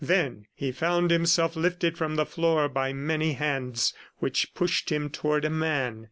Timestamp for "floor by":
2.25-2.91